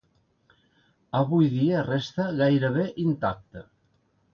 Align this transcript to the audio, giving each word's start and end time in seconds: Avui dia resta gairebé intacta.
Avui 1.21 1.51
dia 1.57 1.85
resta 1.91 2.29
gairebé 2.43 2.91
intacta. 3.09 3.69